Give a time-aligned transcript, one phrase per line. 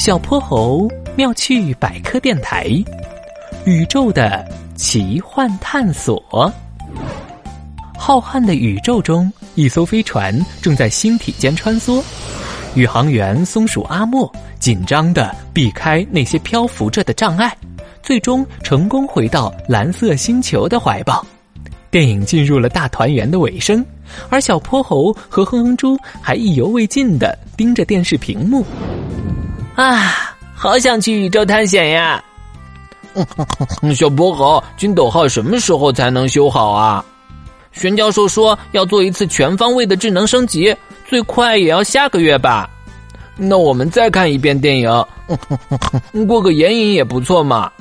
[0.00, 2.68] 小泼猴妙趣百科电台，
[3.66, 4.42] 宇宙的
[4.74, 6.50] 奇幻探索。
[7.98, 12.02] 浩瀚的宇宙中，一艘飞船正在星体间穿梭。
[12.74, 17.54] 宇航员松鼠阿莫紧张地避开那些漂浮着的障碍，
[18.02, 21.22] 最终成功回到蓝色星球的怀抱。
[21.90, 23.84] 电影进入了大团圆的尾声，
[24.30, 28.64] 而小泼猴和哼哼猪还意犹未尽地盯着电视屏幕。
[29.80, 32.22] 啊，好想去宇宙探险呀！
[33.96, 37.02] 小泼猴，金斗号什么时候才能修好啊？
[37.72, 40.76] 玄教授说要做一次全方位的智能升级，
[41.08, 42.68] 最快也要下个月吧。
[43.38, 45.06] 那我们再看一遍电影，
[46.28, 47.72] 过个眼瘾也不错嘛。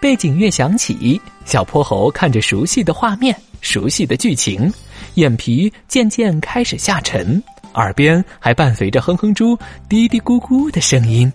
[0.00, 4.72] 背景乐响起，小泼猴看着熟悉的画面、熟悉的剧情，
[5.16, 7.42] 眼皮渐渐开始下沉，
[7.74, 9.58] 耳边还伴随着哼哼猪
[9.88, 11.32] 嘀嘀咕咕的声音。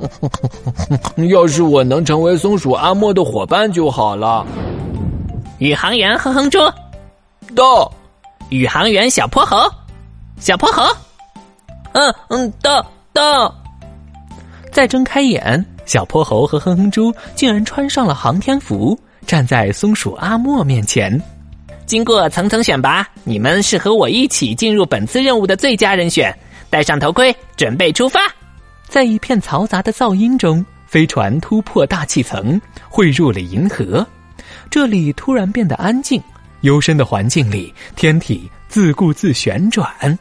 [1.30, 4.46] 要是我能成为松鼠阿莫的伙伴就好了。
[5.58, 6.58] 宇航员哼哼猪，
[7.54, 7.90] 到。
[8.48, 9.56] 宇航员小泼猴，
[10.40, 10.82] 小泼猴，
[11.92, 13.54] 嗯嗯，到到。
[14.72, 15.64] 再睁开眼。
[15.86, 21.20] 小泼猴和哼哼猪竟然穿上了航天服，站在松鼠阿莫面前。
[21.90, 26.32] 经过层层选拔，你们是和我一起进入本次任务的最佳人选。
[26.70, 28.20] 戴上头盔，准备出发。
[28.86, 34.06] 在一片嘈杂的噪音中，飞船突破大气层，汇入了银河。
[34.70, 36.22] 这里突然变得安静，
[36.60, 40.16] 幽深的环境里，天体自顾自旋转。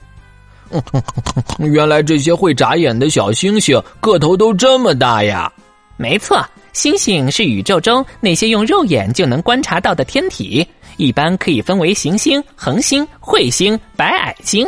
[1.60, 5.54] 原来这些会眨眼的小星星个头都这么大呀！
[5.98, 6.44] 没错，
[6.80, 14.66] 星星是宇宙中那些用肉眼就能观察到的天体，一般可以分为行星、恒星、彗星、白矮星。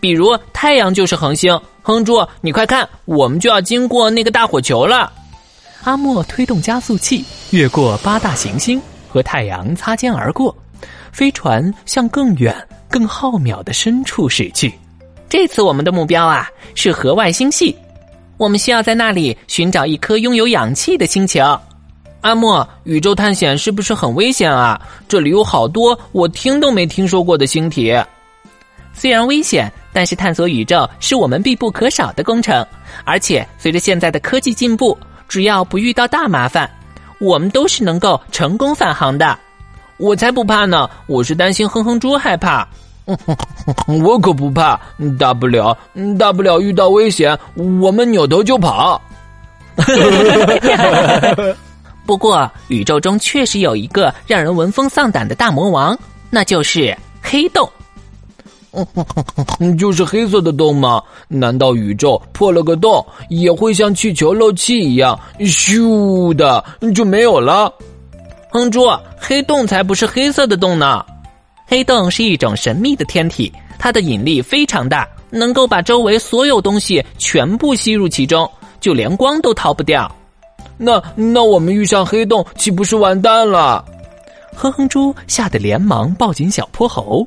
[0.00, 1.60] 比如太阳就是恒星。
[1.82, 5.12] 哼猪，你快看，我们就要经过那个大火球了。
[5.84, 10.56] 阿莫推动加速器，越过八大行星，和太阳擦肩而过，
[11.12, 12.56] 飞船向更远、
[12.88, 14.72] 更浩渺的深处驶去。
[15.28, 17.76] 这次我们的目标啊是河外星系，
[18.42, 21.40] 我们需要在那里寻找一颗拥有氧气的星球。
[22.22, 24.80] 阿莫，宇宙探险是不是很危险啊？
[25.06, 27.96] 这里有好多我听都没听说过的星体。
[28.92, 32.66] 虽然危险，但是探索宇宙是我们必不可少的工程。
[33.04, 34.98] 而且随着现在的科技进步，
[35.28, 36.68] 只要不遇到大麻烦，
[37.20, 39.38] 我们都是能够成功返航的。
[39.98, 42.66] 我才不怕呢，我是担心哼哼猪害怕。
[44.04, 44.80] 我可不怕，
[45.18, 45.76] 大不了
[46.18, 49.00] 大不了遇到危险，我们扭头就跑。
[52.06, 55.98] 不过，宇宙中确实有一个让人闻风丧胆的大魔王，
[56.30, 57.68] 那就是黑洞。
[59.78, 61.02] 就是黑色的洞吗？
[61.28, 66.64] 难道宇宙破了个洞，也会像气球漏气一样，咻的
[66.94, 67.72] 就没有了？
[68.50, 68.88] 哼猪，
[69.18, 71.04] 黑洞才不是黑色的洞呢。
[71.66, 78.50] 黑洞是一种神秘的天体，它的引力非常大，能够把周围所有东西全部吸入其中，
[78.80, 80.10] 就连光都逃不掉。
[80.76, 83.84] 那那我们遇上黑洞，岂不是完蛋了？
[84.54, 87.26] 哼哼猪吓得连忙抱紧小泼猴。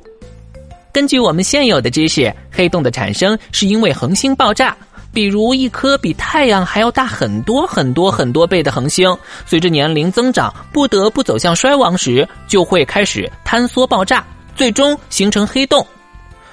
[0.96, 4.74] 根据我们现有的知识，黑洞的产生是因为恒星爆炸，
[5.12, 9.14] 比如一颗比太阳还要大很多很多很多倍的恒星，
[9.44, 14.24] 随着年龄增长，不得不走向衰亡时，就会开始坍缩爆炸。
[14.54, 15.86] 最终形成黑洞。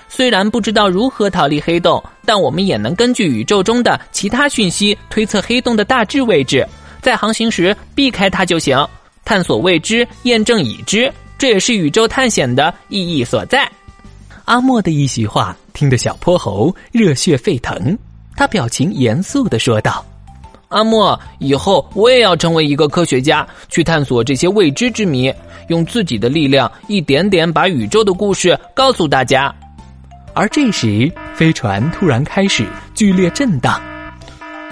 [0.09, 6.67] 虽然不知道如何逃离黑洞，但我们也能根据宇宙中的其他讯息推测黑洞的大致位置，
[7.01, 8.85] 在航行时避开它就行。
[9.23, 13.71] 探索未知，验证已知，这也是宇宙探险的意义所在。
[14.45, 17.97] 阿莫的一席话听得小泼猴热血沸腾，
[18.35, 20.03] 他表情严肃的说道
[20.67, 25.33] ：“阿莫，以后我也要成为一个科学家，去探索这些未知之谜。”
[25.69, 29.53] 用自己的力量，一点点把宇宙的故事告诉大家。
[30.33, 33.81] 而这时，飞船突然开始剧烈震荡。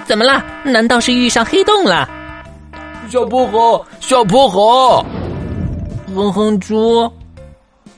[0.04, 0.44] 怎么了？
[0.64, 2.06] 难道是遇上黑洞了？
[3.08, 5.02] 小泼猴，小泼猴，
[6.14, 7.10] 哼哼猪，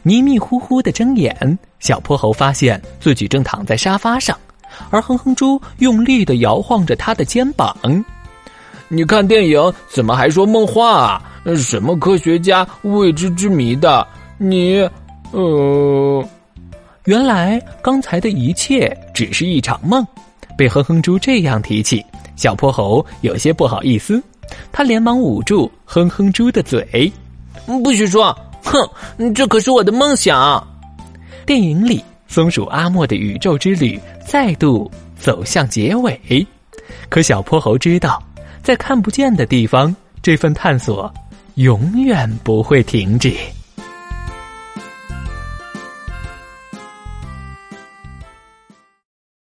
[0.05, 4.39] 迷迷糊糊的睁眼，小泼猴发现自己正躺在沙发上，
[4.91, 7.75] 而哼哼猪用力的摇晃着他的肩膀。
[8.89, 11.23] 你看电影怎么还说梦话啊？
[11.57, 14.07] 什么科学家未知之谜的？
[14.37, 14.87] 你，
[15.33, 16.23] 呃，
[17.05, 20.07] 原来刚才的一切只是一场梦。
[20.57, 22.05] 被哼哼猪这样提起，
[22.37, 24.23] 小泼猴有些不好意思，
[24.71, 27.11] 他连忙捂住哼哼猪的嘴，
[27.83, 28.37] 不许说！
[28.65, 30.67] 哼，这可是我的梦想。
[31.47, 36.47] 电影里，松鼠阿莫的宇宙之旅再度走向结尾。
[37.09, 38.23] 可小泼猴知道，
[38.63, 41.13] 在看不见的地方，这份探索
[41.55, 43.33] 永远不会停止。